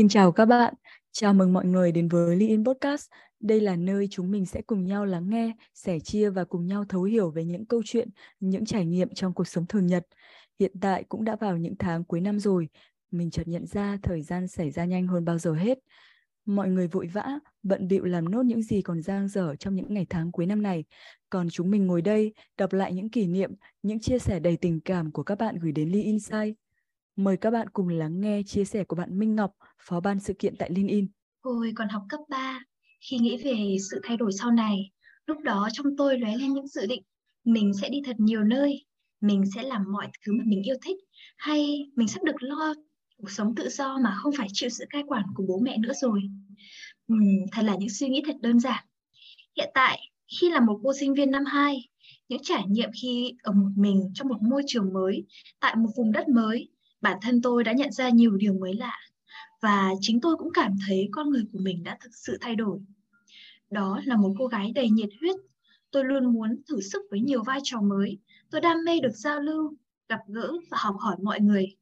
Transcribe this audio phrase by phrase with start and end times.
[0.00, 0.74] Xin chào các bạn,
[1.12, 3.10] chào mừng mọi người đến với Ly Podcast.
[3.40, 6.84] Đây là nơi chúng mình sẽ cùng nhau lắng nghe, sẻ chia và cùng nhau
[6.88, 8.08] thấu hiểu về những câu chuyện,
[8.40, 10.06] những trải nghiệm trong cuộc sống thường nhật.
[10.60, 12.68] Hiện tại cũng đã vào những tháng cuối năm rồi,
[13.10, 15.78] mình chợt nhận ra thời gian xảy ra nhanh hơn bao giờ hết.
[16.44, 19.94] Mọi người vội vã, bận bịu làm nốt những gì còn dang dở trong những
[19.94, 20.84] ngày tháng cuối năm này.
[21.30, 24.80] Còn chúng mình ngồi đây, đọc lại những kỷ niệm, những chia sẻ đầy tình
[24.80, 26.69] cảm của các bạn gửi đến Ly Insight.
[27.20, 30.34] Mời các bạn cùng lắng nghe chia sẻ của bạn Minh Ngọc, phó ban sự
[30.38, 31.06] kiện tại LinkedIn.
[31.42, 32.60] Hồi còn học cấp 3,
[33.00, 34.90] khi nghĩ về sự thay đổi sau này,
[35.26, 37.02] lúc đó trong tôi lóe lên những dự định
[37.44, 38.84] mình sẽ đi thật nhiều nơi,
[39.20, 40.96] mình sẽ làm mọi thứ mà mình yêu thích,
[41.36, 42.74] hay mình sắp được lo
[43.16, 45.92] cuộc sống tự do mà không phải chịu sự cai quản của bố mẹ nữa
[46.00, 46.20] rồi.
[47.12, 48.84] Uhm, thật là những suy nghĩ thật đơn giản.
[49.56, 49.98] Hiện tại,
[50.40, 51.88] khi là một cô sinh viên năm 2,
[52.28, 55.26] những trải nghiệm khi ở một mình trong một môi trường mới,
[55.60, 56.68] tại một vùng đất mới,
[57.00, 58.98] bản thân tôi đã nhận ra nhiều điều mới lạ
[59.60, 62.78] và chính tôi cũng cảm thấy con người của mình đã thực sự thay đổi.
[63.70, 65.36] Đó là một cô gái đầy nhiệt huyết.
[65.90, 68.18] Tôi luôn muốn thử sức với nhiều vai trò mới.
[68.50, 69.74] Tôi đam mê được giao lưu,
[70.08, 71.76] gặp gỡ và học hỏi mọi người.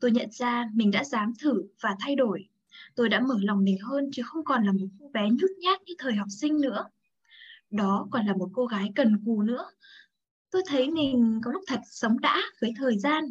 [0.00, 2.48] Tôi nhận ra mình đã dám thử và thay đổi.
[2.94, 5.82] Tôi đã mở lòng mình hơn chứ không còn là một cô bé nhút nhát
[5.82, 6.84] như thời học sinh nữa.
[7.70, 9.70] Đó còn là một cô gái cần cù nữa.
[10.50, 13.24] Tôi thấy mình có lúc thật sống đã với thời gian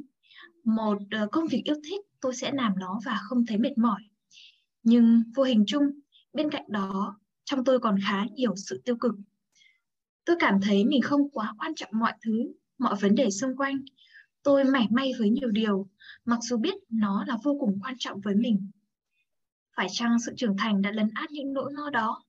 [0.64, 4.02] một ờ, công việc yêu thích tôi sẽ làm nó và không thấy mệt mỏi.
[4.84, 5.84] Nhưng vô hình chung,
[6.34, 9.16] bên cạnh đó, trong tôi còn khá nhiều sự tiêu cực.
[10.26, 13.78] Tôi cảm thấy mình không quá quan trọng mọi thứ, mọi vấn đề xung quanh.
[14.44, 15.88] Tôi mảy may với nhiều điều,
[16.26, 18.72] mặc dù biết nó là vô cùng quan trọng với mình.
[19.78, 22.24] Phải chăng sự trưởng thành đã lấn át những nỗi lo đó?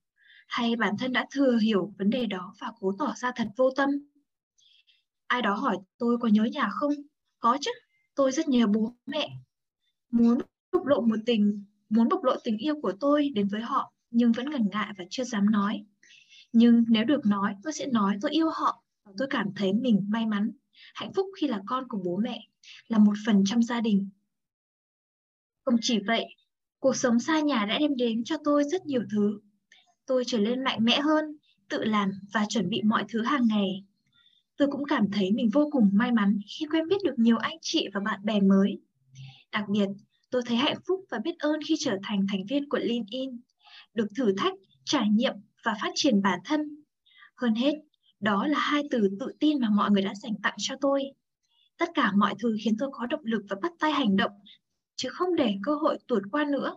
[0.48, 3.70] Hay bản thân đã thừa hiểu vấn đề đó và cố tỏ ra thật vô
[3.77, 3.91] tâm?
[5.27, 6.92] Ai đó hỏi tôi có nhớ nhà không?
[7.41, 7.70] Có chứ
[8.14, 9.28] tôi rất nhớ bố mẹ.
[10.11, 10.39] Muốn
[10.73, 14.33] bộc lộ một tình, muốn bộc lộ tình yêu của tôi đến với họ, nhưng
[14.33, 15.85] vẫn ngần ngại và chưa dám nói.
[16.52, 18.83] Nhưng nếu được nói, tôi sẽ nói tôi yêu họ.
[19.05, 20.51] Và tôi cảm thấy mình may mắn,
[20.95, 22.48] hạnh phúc khi là con của bố mẹ,
[22.89, 24.08] là một phần trong gia đình.
[25.64, 26.27] Không chỉ vậy,
[26.79, 29.40] cuộc sống xa nhà đã đem đến cho tôi rất nhiều thứ.
[30.06, 31.24] Tôi trở nên mạnh mẽ hơn,
[31.68, 33.85] tự làm và chuẩn bị mọi thứ hàng ngày
[34.61, 37.57] tôi cũng cảm thấy mình vô cùng may mắn khi quen biết được nhiều anh
[37.61, 38.81] chị và bạn bè mới.
[39.53, 39.87] Đặc biệt,
[40.31, 43.41] tôi thấy hạnh phúc và biết ơn khi trở thành thành viên của LinkedIn,
[43.95, 44.53] được thử thách,
[44.85, 45.33] trải nghiệm
[45.65, 46.85] và phát triển bản thân.
[47.37, 47.73] Hơn hết,
[48.21, 51.03] đó là hai từ tự tin mà mọi người đã dành tặng cho tôi.
[51.79, 54.33] Tất cả mọi thứ khiến tôi có động lực và bắt tay hành động,
[54.97, 56.77] chứ không để cơ hội tuột qua nữa.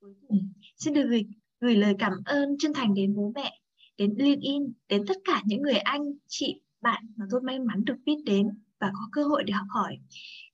[0.00, 1.26] Cuối cùng, xin được gửi,
[1.60, 3.60] gửi lời cảm ơn chân thành đến bố mẹ,
[3.96, 7.96] đến LinkedIn, đến tất cả những người anh, chị bạn mà tôi may mắn được
[8.04, 8.48] biết đến
[8.80, 9.98] và có cơ hội để học hỏi.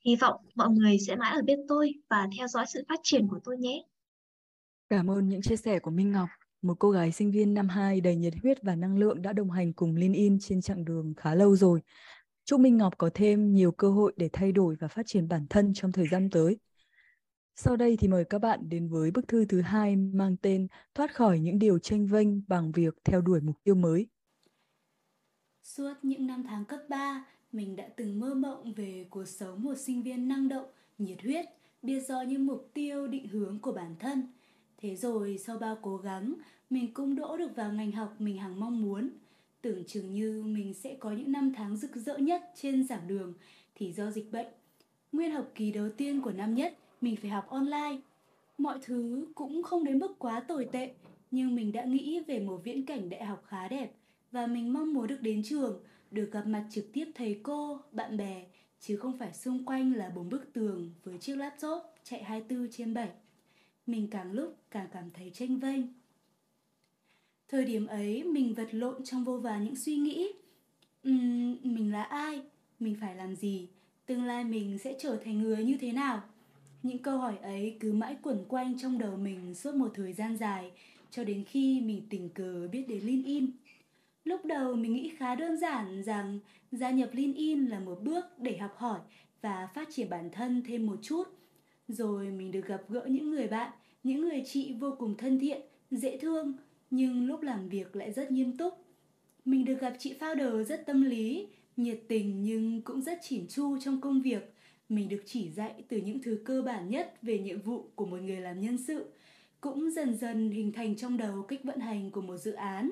[0.05, 3.28] Hy vọng mọi người sẽ mãi ở bên tôi và theo dõi sự phát triển
[3.28, 3.83] của tôi nhé.
[4.91, 6.28] Cảm ơn những chia sẻ của Minh Ngọc,
[6.62, 9.50] một cô gái sinh viên năm 2 đầy nhiệt huyết và năng lượng đã đồng
[9.50, 11.81] hành cùng Linh In trên chặng đường khá lâu rồi.
[12.44, 15.47] Chúc Minh Ngọc có thêm nhiều cơ hội để thay đổi và phát triển bản
[15.50, 16.59] thân trong thời gian tới.
[17.56, 21.15] Sau đây thì mời các bạn đến với bức thư thứ hai mang tên Thoát
[21.15, 24.09] khỏi những điều tranh vênh bằng việc theo đuổi mục tiêu mới.
[25.77, 29.75] Suốt những năm tháng cấp 3, mình đã từng mơ mộng về cuộc sống một
[29.75, 30.65] sinh viên năng động,
[30.99, 31.45] nhiệt huyết,
[31.83, 34.23] biết rõ những mục tiêu định hướng của bản thân.
[34.79, 36.34] Thế rồi sau bao cố gắng,
[36.71, 39.11] mình cũng đỗ được vào ngành học mình hằng mong muốn.
[39.62, 43.35] Tưởng chừng như mình sẽ có những năm tháng rực rỡ nhất trên giảng đường
[43.75, 44.49] thì do dịch bệnh.
[45.12, 47.99] Nguyên học kỳ đầu tiên của năm nhất, mình phải học online.
[48.59, 50.95] Mọi thứ cũng không đến mức quá tồi tệ,
[51.31, 53.93] nhưng mình đã nghĩ về một viễn cảnh đại học khá đẹp–
[54.33, 55.81] và mình mong muốn được đến trường,
[56.11, 58.44] được gặp mặt trực tiếp thầy cô, bạn bè,
[58.81, 62.94] chứ không phải xung quanh là bốn bức tường với chiếc laptop chạy 24 trên
[62.94, 63.09] 7.
[63.87, 65.81] Mình càng lúc càng cảm thấy tranh vênh.
[67.49, 70.32] Thời điểm ấy mình vật lộn trong vô vàn những suy nghĩ.
[71.08, 72.43] Uhm, mình là ai?
[72.81, 73.69] Mình phải làm gì?
[74.06, 76.23] Tương lai mình sẽ trở thành người như thế nào?
[76.82, 80.37] Những câu hỏi ấy cứ mãi quẩn quanh trong đầu mình suốt một thời gian
[80.37, 80.70] dài
[81.11, 83.50] cho đến khi mình tình cờ biết đến LinkedIn.
[84.29, 86.39] Lúc đầu mình nghĩ khá đơn giản rằng
[86.73, 89.01] gia nhập LinkedIn là một bước để học hỏi
[89.43, 91.25] và phát triển bản thân thêm một chút.
[91.89, 93.73] Rồi mình được gặp gỡ những người bạn,
[94.03, 95.61] những người chị vô cùng thân thiện,
[95.91, 96.53] dễ thương,
[96.91, 98.75] nhưng lúc làm việc lại rất nghiêm túc.
[99.45, 103.79] Mình được gặp chị founder rất tâm lý, nhiệt tình nhưng cũng rất chỉn chu
[103.79, 104.55] trong công việc.
[104.89, 108.21] Mình được chỉ dạy từ những thứ cơ bản nhất về nhiệm vụ của một
[108.21, 109.05] người làm nhân sự,
[109.61, 112.91] cũng dần dần hình thành trong đầu cách vận hành của một dự án.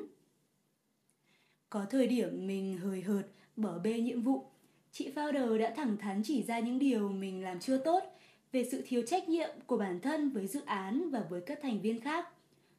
[1.71, 3.27] Có thời điểm mình hời hợt,
[3.57, 4.45] bỏ bê nhiệm vụ.
[4.93, 8.03] Chị founder đã thẳng thắn chỉ ra những điều mình làm chưa tốt,
[8.53, 11.81] về sự thiếu trách nhiệm của bản thân với dự án và với các thành
[11.81, 12.29] viên khác.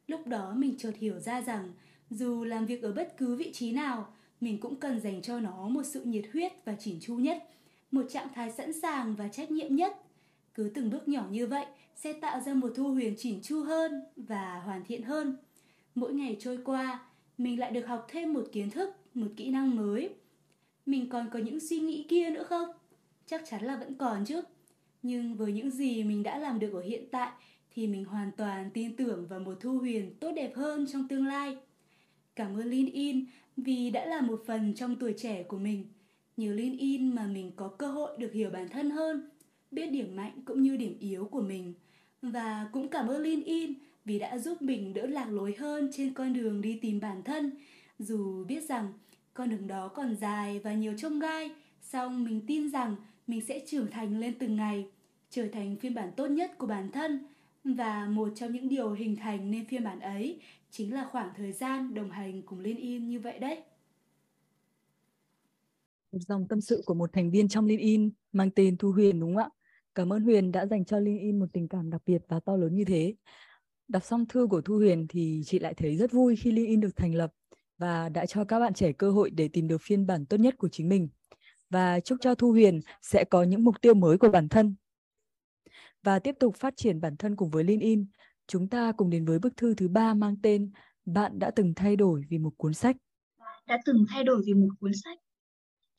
[0.07, 1.73] Lúc đó mình chợt hiểu ra rằng
[2.09, 5.67] dù làm việc ở bất cứ vị trí nào, mình cũng cần dành cho nó
[5.67, 7.43] một sự nhiệt huyết và chỉn chu nhất,
[7.91, 9.97] một trạng thái sẵn sàng và trách nhiệm nhất.
[10.53, 14.01] Cứ từng bước nhỏ như vậy sẽ tạo ra một thu huyền chỉn chu hơn
[14.15, 15.35] và hoàn thiện hơn.
[15.95, 17.06] Mỗi ngày trôi qua,
[17.37, 20.09] mình lại được học thêm một kiến thức, một kỹ năng mới.
[20.85, 22.69] Mình còn có những suy nghĩ kia nữa không?
[23.25, 24.41] Chắc chắn là vẫn còn chứ.
[25.03, 27.31] Nhưng với những gì mình đã làm được ở hiện tại
[27.71, 31.27] thì mình hoàn toàn tin tưởng vào một thu huyền tốt đẹp hơn trong tương
[31.27, 31.57] lai.
[32.35, 33.25] Cảm ơn LinkedIn
[33.57, 35.85] vì đã là một phần trong tuổi trẻ của mình.
[36.37, 39.29] Nhờ LinkedIn mà mình có cơ hội được hiểu bản thân hơn,
[39.71, 41.73] biết điểm mạnh cũng như điểm yếu của mình.
[42.21, 43.73] Và cũng cảm ơn LinkedIn
[44.07, 47.51] vì đã giúp mình đỡ lạc lối hơn trên con đường đi tìm bản thân.
[48.00, 48.94] Dù biết rằng
[49.33, 51.51] con đường đó còn dài và nhiều trông gai,
[51.81, 52.95] song mình tin rằng
[53.27, 54.86] mình sẽ trưởng thành lên từng ngày,
[55.30, 57.27] trở thành phiên bản tốt nhất của bản thân
[57.63, 61.51] và một trong những điều hình thành nên phiên bản ấy chính là khoảng thời
[61.51, 63.63] gian đồng hành cùng liên in như vậy đấy.
[66.12, 69.19] Một dòng tâm sự của một thành viên trong liên in mang tên Thu Huyền
[69.19, 69.50] đúng không ạ?
[69.95, 72.56] Cảm ơn Huyền đã dành cho liên in một tình cảm đặc biệt và to
[72.56, 73.15] lớn như thế.
[73.87, 76.95] Đọc xong thư của Thu Huyền thì chị lại thấy rất vui khi LinkedIn được
[76.95, 77.33] thành lập
[77.77, 80.57] và đã cho các bạn trẻ cơ hội để tìm được phiên bản tốt nhất
[80.57, 81.09] của chính mình.
[81.69, 84.75] Và chúc cho Thu Huyền sẽ có những mục tiêu mới của bản thân
[86.03, 88.05] và tiếp tục phát triển bản thân cùng với LinkedIn.
[88.47, 90.71] Chúng ta cùng đến với bức thư thứ ba mang tên
[91.05, 92.95] Bạn đã từng thay đổi vì một cuốn sách.
[93.67, 95.19] Đã từng thay đổi vì một cuốn sách.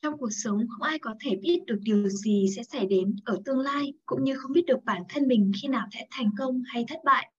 [0.02, 3.38] Trong cuộc sống, không ai có thể biết được điều gì sẽ xảy đến ở
[3.44, 6.62] tương lai, cũng như không biết được bản thân mình khi nào sẽ thành công
[6.66, 7.32] hay thất bại.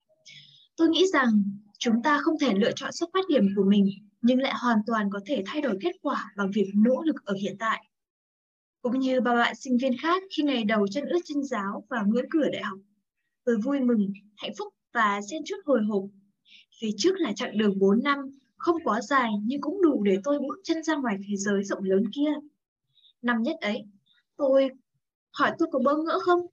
[0.79, 1.43] Tôi nghĩ rằng
[1.79, 3.89] chúng ta không thể lựa chọn xuất phát điểm của mình
[4.21, 7.33] nhưng lại hoàn toàn có thể thay đổi kết quả bằng việc nỗ lực ở
[7.33, 7.85] hiện tại
[8.81, 12.03] cũng như ba bạn sinh viên khác khi ngày đầu chân ướt chân giáo và
[12.07, 12.79] ngưỡng cửa đại học.
[13.45, 16.03] Tôi vui mừng, hạnh phúc và xen chút hồi hộp.
[16.81, 18.17] Phía trước là chặng đường 4 năm,
[18.57, 21.83] không quá dài nhưng cũng đủ để tôi bước chân ra ngoài thế giới rộng
[21.83, 22.33] lớn kia.
[23.21, 23.83] Năm nhất ấy,
[24.37, 24.69] tôi
[25.31, 26.45] hỏi tôi có bỡ ngỡ không?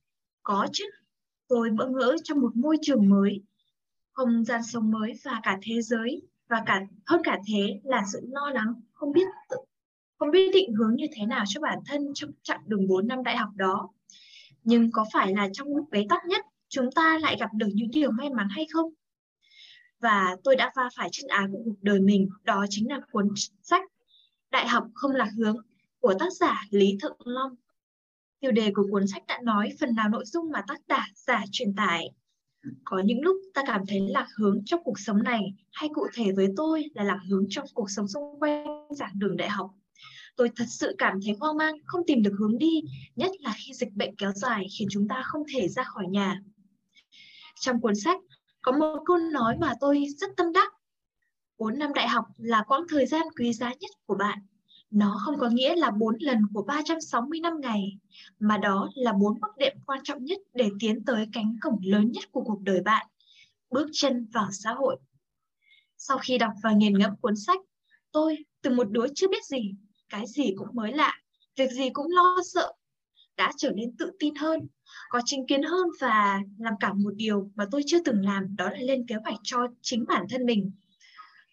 [0.42, 0.84] Có chứ.
[1.48, 3.42] Tôi bỡ ngỡ trong một môi trường mới,
[4.16, 8.20] không gian sống mới và cả thế giới và cả hơn cả thế là sự
[8.22, 9.56] lo lắng không biết tự
[10.18, 13.22] không biết định hướng như thế nào cho bản thân trong chặng đường 4 năm
[13.22, 13.88] đại học đó.
[14.62, 17.90] Nhưng có phải là trong lúc bế tắc nhất, chúng ta lại gặp được những
[17.90, 18.92] điều may mắn hay không?
[20.00, 23.28] Và tôi đã va phải chân ái của cuộc đời mình, đó chính là cuốn
[23.62, 23.82] sách
[24.50, 25.56] Đại học không lạc hướng
[26.00, 27.54] của tác giả Lý Thượng Long.
[28.40, 31.44] Tiêu đề của cuốn sách đã nói phần nào nội dung mà tác giả giả
[31.52, 32.10] truyền tải.
[32.84, 36.32] Có những lúc ta cảm thấy lạc hướng trong cuộc sống này, hay cụ thể
[36.36, 39.70] với tôi là lạc hướng trong cuộc sống xung quanh giảng đường đại học
[40.36, 42.80] tôi thật sự cảm thấy hoang mang, không tìm được hướng đi,
[43.16, 46.40] nhất là khi dịch bệnh kéo dài khiến chúng ta không thể ra khỏi nhà.
[47.60, 48.20] Trong cuốn sách,
[48.62, 50.72] có một câu nói mà tôi rất tâm đắc.
[51.58, 54.38] 4 năm đại học là quãng thời gian quý giá nhất của bạn.
[54.90, 57.98] Nó không có nghĩa là 4 lần của 360 năm ngày,
[58.38, 62.12] mà đó là bốn bước đệm quan trọng nhất để tiến tới cánh cổng lớn
[62.12, 63.06] nhất của cuộc đời bạn,
[63.70, 64.96] bước chân vào xã hội.
[65.96, 67.60] Sau khi đọc và nghiền ngẫm cuốn sách,
[68.12, 69.74] tôi từ một đứa chưa biết gì
[70.08, 71.12] cái gì cũng mới lạ,
[71.56, 72.72] việc gì cũng lo sợ,
[73.36, 74.60] đã trở nên tự tin hơn,
[75.08, 78.70] có chính kiến hơn và làm cả một điều mà tôi chưa từng làm đó
[78.70, 80.72] là lên kế hoạch cho chính bản thân mình.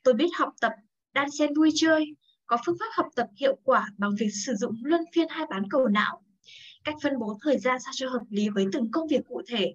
[0.04, 0.72] Tôi biết học tập
[1.14, 4.76] đan xen vui chơi, có phương pháp học tập hiệu quả bằng việc sử dụng
[4.84, 6.22] luân phiên hai bán cầu não,
[6.84, 9.74] cách phân bố thời gian sao cho hợp lý với từng công việc cụ thể,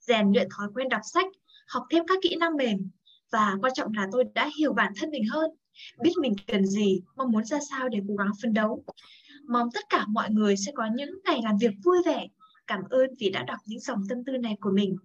[0.00, 1.26] rèn luyện thói quen đọc sách,
[1.68, 2.90] học thêm các kỹ năng mềm
[3.32, 5.50] và quan trọng là tôi đã hiểu bản thân mình hơn
[6.02, 8.84] biết mình cần gì, mong muốn ra sao để cố gắng phấn đấu.
[9.48, 12.26] Mong tất cả mọi người sẽ có những ngày làm việc vui vẻ.
[12.66, 14.96] Cảm ơn vì đã đọc những dòng tâm tư này của mình.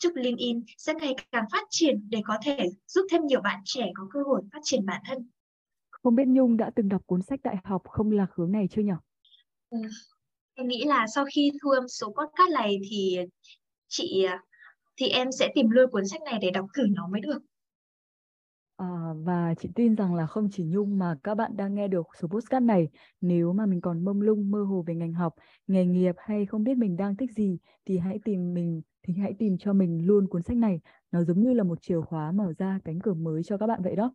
[0.00, 3.90] Chúc LinkedIn sẽ ngày càng phát triển để có thể giúp thêm nhiều bạn trẻ
[3.94, 5.28] có cơ hội phát triển bản thân.
[6.02, 8.82] Không biết Nhung đã từng đọc cuốn sách đại học không lạc hướng này chưa
[8.82, 8.92] nhỉ?
[9.70, 9.78] Ừ.
[10.54, 13.18] Em nghĩ là sau khi thu âm số podcast này thì
[13.88, 14.26] chị
[14.96, 17.38] thì em sẽ tìm luôn cuốn sách này để đọc thử nó mới được.
[18.76, 18.86] À,
[19.24, 22.28] và chị tin rằng là không chỉ Nhung mà các bạn đang nghe được số
[22.28, 22.88] podcast này,
[23.20, 25.34] nếu mà mình còn mông lung mơ hồ về ngành học,
[25.66, 29.34] nghề nghiệp hay không biết mình đang thích gì thì hãy tìm mình thì hãy
[29.38, 30.80] tìm cho mình luôn cuốn sách này.
[31.12, 33.82] Nó giống như là một chìa khóa mở ra cánh cửa mới cho các bạn
[33.82, 34.14] vậy đó.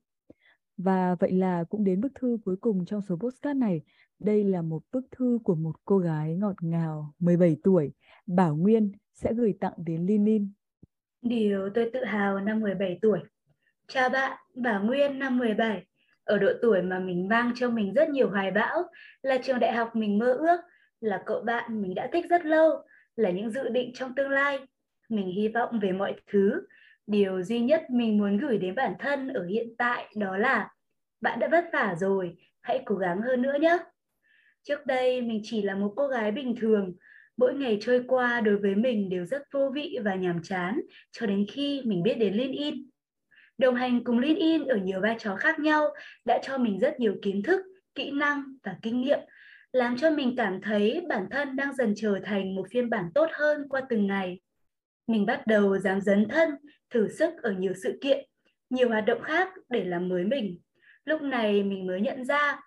[0.77, 3.81] Và vậy là cũng đến bức thư cuối cùng trong số postcard này.
[4.19, 7.91] Đây là một bức thư của một cô gái ngọt ngào 17 tuổi,
[8.27, 10.51] Bảo Nguyên sẽ gửi tặng đến Linh Linh.
[11.21, 13.19] Điều tôi tự hào năm 17 tuổi
[13.87, 15.85] Chào bạn, Bảo Nguyên năm 17.
[16.23, 18.83] Ở độ tuổi mà mình mang cho mình rất nhiều hoài bão,
[19.21, 20.57] là trường đại học mình mơ ước,
[21.01, 22.71] là cậu bạn mình đã thích rất lâu,
[23.15, 24.59] là những dự định trong tương lai.
[25.09, 26.61] Mình hy vọng về mọi thứ.
[27.07, 30.69] Điều duy nhất mình muốn gửi đến bản thân ở hiện tại đó là
[31.21, 33.77] bạn đã vất vả rồi, hãy cố gắng hơn nữa nhé.
[34.63, 36.93] Trước đây mình chỉ là một cô gái bình thường,
[37.37, 40.81] mỗi ngày trôi qua đối với mình đều rất vô vị và nhàm chán
[41.11, 42.89] cho đến khi mình biết đến LinkedIn.
[43.57, 45.87] Đồng hành cùng LinkedIn ở nhiều vai trò khác nhau
[46.25, 47.61] đã cho mình rất nhiều kiến thức,
[47.95, 49.19] kỹ năng và kinh nghiệm,
[49.71, 53.29] làm cho mình cảm thấy bản thân đang dần trở thành một phiên bản tốt
[53.33, 54.39] hơn qua từng ngày.
[55.07, 56.49] Mình bắt đầu dám dấn thân,
[56.89, 58.25] thử sức ở nhiều sự kiện,
[58.69, 60.59] nhiều hoạt động khác để làm mới mình.
[61.05, 62.59] Lúc này mình mới nhận ra,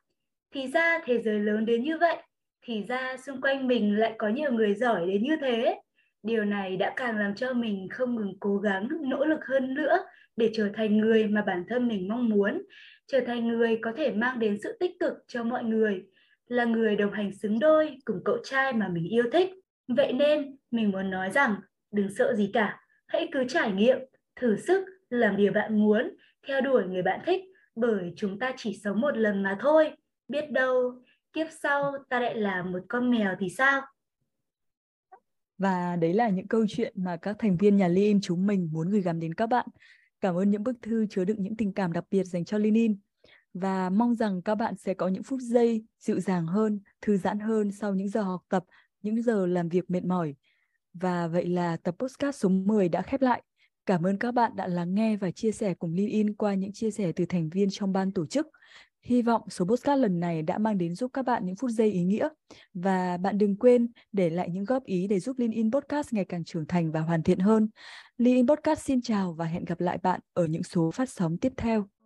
[0.54, 2.16] thì ra thế giới lớn đến như vậy,
[2.62, 5.80] thì ra xung quanh mình lại có nhiều người giỏi đến như thế.
[6.22, 9.98] Điều này đã càng làm cho mình không ngừng cố gắng, nỗ lực hơn nữa
[10.36, 12.62] để trở thành người mà bản thân mình mong muốn,
[13.06, 16.02] trở thành người có thể mang đến sự tích cực cho mọi người,
[16.46, 19.50] là người đồng hành xứng đôi cùng cậu trai mà mình yêu thích.
[19.88, 21.56] Vậy nên, mình muốn nói rằng,
[21.90, 23.98] đừng sợ gì cả, hãy cứ trải nghiệm,
[24.36, 26.16] thử sức, làm điều bạn muốn,
[26.46, 29.90] theo đuổi người bạn thích, bởi chúng ta chỉ sống một lần mà thôi.
[30.28, 31.02] Biết đâu,
[31.32, 33.80] kiếp sau ta lại là một con mèo thì sao?
[35.58, 38.90] Và đấy là những câu chuyện mà các thành viên nhà Lin chúng mình muốn
[38.90, 39.66] gửi gắm đến các bạn.
[40.20, 42.96] Cảm ơn những bức thư chứa đựng những tình cảm đặc biệt dành cho Linin
[43.54, 47.38] và mong rằng các bạn sẽ có những phút giây dịu dàng hơn, thư giãn
[47.40, 48.64] hơn sau những giờ học tập,
[49.02, 50.34] những giờ làm việc mệt mỏi.
[50.94, 53.42] Và vậy là tập podcast số 10 đã khép lại.
[53.86, 56.90] Cảm ơn các bạn đã lắng nghe và chia sẻ cùng Lean qua những chia
[56.90, 58.46] sẻ từ thành viên trong ban tổ chức.
[59.02, 61.92] Hy vọng số podcast lần này đã mang đến giúp các bạn những phút giây
[61.92, 62.28] ý nghĩa.
[62.74, 66.44] Và bạn đừng quên để lại những góp ý để giúp Lean Podcast ngày càng
[66.44, 67.68] trưởng thành và hoàn thiện hơn.
[68.18, 71.52] Lean Podcast xin chào và hẹn gặp lại bạn ở những số phát sóng tiếp
[71.56, 71.97] theo.